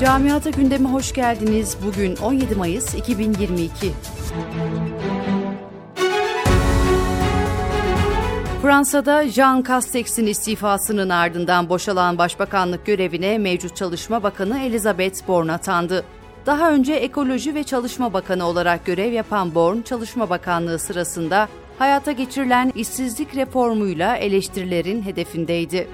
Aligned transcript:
Camiata 0.00 0.50
gündeme 0.50 0.88
hoş 0.88 1.12
geldiniz. 1.12 1.76
Bugün 1.86 2.16
17 2.16 2.54
Mayıs 2.54 2.94
2022. 2.94 3.92
Fransa'da 8.62 9.28
Jean 9.28 9.64
Castex'in 9.68 10.26
istifasının 10.26 11.08
ardından 11.08 11.68
boşalan 11.68 12.18
başbakanlık 12.18 12.86
görevine 12.86 13.38
mevcut 13.38 13.76
Çalışma 13.76 14.22
Bakanı 14.22 14.58
Elizabeth 14.58 15.28
Borne 15.28 15.52
atandı. 15.52 16.04
Daha 16.46 16.72
önce 16.72 16.94
Ekoloji 16.94 17.54
ve 17.54 17.64
Çalışma 17.64 18.12
Bakanı 18.12 18.46
olarak 18.46 18.86
görev 18.86 19.12
yapan 19.12 19.54
Borne, 19.54 19.82
Çalışma 19.82 20.30
Bakanlığı 20.30 20.78
sırasında 20.78 21.48
hayata 21.78 22.12
geçirilen 22.12 22.72
işsizlik 22.74 23.36
reformuyla 23.36 24.16
eleştirilerin 24.16 25.02
hedefindeydi. 25.02 25.88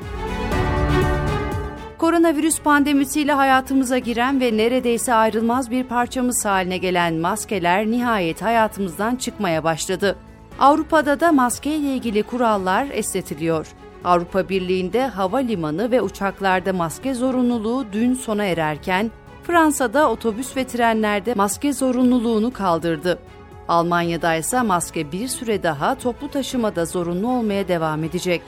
Koronavirüs 1.99 2.61
pandemisiyle 2.61 3.33
hayatımıza 3.33 3.99
giren 3.99 4.41
ve 4.41 4.57
neredeyse 4.57 5.15
ayrılmaz 5.15 5.71
bir 5.71 5.85
parçamız 5.85 6.45
haline 6.45 6.79
gelen 6.79 7.15
maskeler 7.15 7.87
nihayet 7.87 8.43
hayatımızdan 8.43 9.17
çıkmaya 9.17 9.65
başladı. 9.65 10.17
Avrupa'da 10.59 11.21
da 11.21 11.33
maske 11.33 11.75
ile 11.75 11.95
ilgili 11.95 12.23
kurallar 12.23 12.87
esnetiliyor. 12.93 13.67
Avrupa 14.05 14.49
Birliği'nde 14.49 15.07
havalimanı 15.07 15.91
ve 15.91 16.03
uçaklarda 16.03 16.73
maske 16.73 17.15
zorunluluğu 17.15 17.87
dün 17.93 18.15
sona 18.15 18.45
ererken 18.45 19.11
Fransa'da 19.43 20.11
otobüs 20.11 20.57
ve 20.57 20.65
trenlerde 20.67 21.35
maske 21.35 21.73
zorunluluğunu 21.73 22.53
kaldırdı. 22.53 23.19
Almanya'da 23.69 24.35
ise 24.35 24.63
maske 24.63 25.13
bir 25.13 25.29
süre 25.29 25.63
daha 25.63 25.95
toplu 25.95 26.31
taşımada 26.31 26.85
zorunlu 26.85 27.29
olmaya 27.29 27.69
devam 27.69 28.05
edecek. 28.05 28.43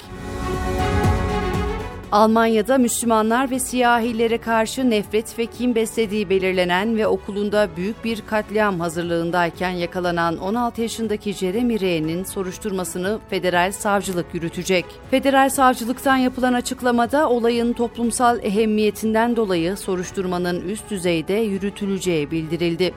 Almanya'da 2.16 2.78
Müslümanlar 2.78 3.50
ve 3.50 3.58
siyahilere 3.58 4.38
karşı 4.38 4.90
nefret 4.90 5.38
ve 5.38 5.46
kin 5.46 5.74
beslediği 5.74 6.30
belirlenen 6.30 6.96
ve 6.96 7.06
okulunda 7.06 7.68
büyük 7.76 8.04
bir 8.04 8.20
katliam 8.20 8.80
hazırlığındayken 8.80 9.70
yakalanan 9.70 10.38
16 10.38 10.82
yaşındaki 10.82 11.32
Jeremy 11.32 11.80
R'nin 11.80 12.24
soruşturmasını 12.24 13.18
federal 13.30 13.72
savcılık 13.72 14.34
yürütecek. 14.34 14.84
Federal 15.10 15.48
savcılıktan 15.48 16.16
yapılan 16.16 16.54
açıklamada 16.54 17.28
olayın 17.28 17.72
toplumsal 17.72 18.44
ehemmiyetinden 18.44 19.36
dolayı 19.36 19.76
soruşturmanın 19.76 20.68
üst 20.68 20.90
düzeyde 20.90 21.34
yürütüleceği 21.34 22.30
bildirildi. 22.30 22.94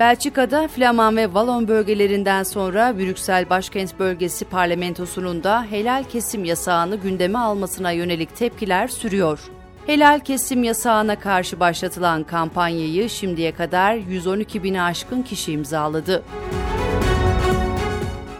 Belçika'da 0.00 0.68
Flaman 0.68 1.16
ve 1.16 1.34
Valon 1.34 1.68
bölgelerinden 1.68 2.42
sonra 2.42 2.98
Brüksel 2.98 3.50
başkent 3.50 3.98
bölgesi 3.98 4.44
parlamentosunun 4.44 5.44
da 5.44 5.64
helal 5.70 6.04
kesim 6.04 6.44
yasağını 6.44 6.96
gündeme 6.96 7.38
almasına 7.38 7.90
yönelik 7.90 8.36
tepkiler 8.36 8.88
sürüyor. 8.88 9.40
Helal 9.86 10.20
kesim 10.20 10.64
yasağına 10.64 11.18
karşı 11.18 11.60
başlatılan 11.60 12.24
kampanyayı 12.24 13.10
şimdiye 13.10 13.52
kadar 13.52 13.94
112 13.94 14.62
bini 14.62 14.82
aşkın 14.82 15.22
kişi 15.22 15.52
imzaladı. 15.52 16.22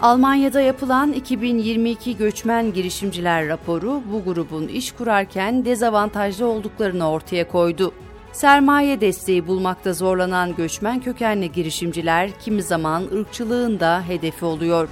Almanya'da 0.03 0.61
yapılan 0.61 1.13
2022 1.13 2.17
göçmen 2.17 2.73
girişimciler 2.73 3.49
raporu 3.49 4.03
bu 4.13 4.25
grubun 4.25 4.69
iş 4.69 4.93
kurarken 4.93 5.65
dezavantajlı 5.65 6.47
olduklarını 6.47 7.11
ortaya 7.11 7.49
koydu. 7.49 7.93
Sermaye 8.35 9.01
desteği 9.01 9.47
bulmakta 9.47 9.93
zorlanan 9.93 10.55
göçmen 10.55 11.01
kökenli 11.01 11.53
girişimciler 11.53 12.31
kimi 12.41 12.63
zaman 12.63 13.03
ırkçılığın 13.15 13.81
da 13.81 14.03
hedefi 14.09 14.45
oluyor. 14.45 14.89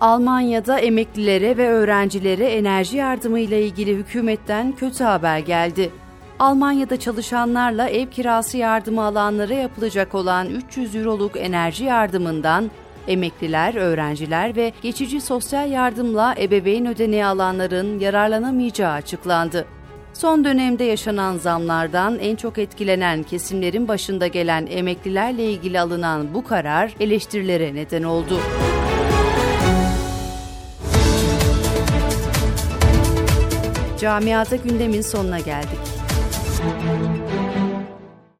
Almanya'da 0.00 0.78
emeklilere 0.78 1.56
ve 1.56 1.68
öğrencilere 1.68 2.44
enerji 2.44 2.96
yardımı 2.96 3.38
ile 3.38 3.62
ilgili 3.62 3.96
hükümetten 3.96 4.72
kötü 4.72 5.04
haber 5.04 5.38
geldi. 5.38 5.90
Almanya'da 6.38 7.00
çalışanlarla 7.00 7.88
ev 7.88 8.06
kirası 8.06 8.56
yardımı 8.56 9.02
alanlara 9.02 9.54
yapılacak 9.54 10.14
olan 10.14 10.48
300 10.48 10.96
euroluk 10.96 11.36
enerji 11.36 11.84
yardımından 11.84 12.70
emekliler, 13.08 13.74
öğrenciler 13.74 14.56
ve 14.56 14.72
geçici 14.82 15.20
sosyal 15.20 15.70
yardımla 15.70 16.34
ebeveyn 16.38 16.86
ödeneği 16.86 17.24
alanların 17.24 17.98
yararlanamayacağı 17.98 18.92
açıklandı. 18.92 19.66
Son 20.14 20.44
dönemde 20.44 20.84
yaşanan 20.84 21.38
zamlardan 21.38 22.18
en 22.18 22.36
çok 22.36 22.58
etkilenen 22.58 23.22
kesimlerin 23.22 23.88
başında 23.88 24.26
gelen 24.26 24.66
emeklilerle 24.70 25.44
ilgili 25.44 25.80
alınan 25.80 26.34
bu 26.34 26.44
karar 26.44 26.94
eleştirilere 27.00 27.74
neden 27.74 28.02
oldu. 28.02 28.40
Camiada 34.00 34.56
gündemin 34.56 35.02
sonuna 35.02 35.38
geldik. 35.38 35.78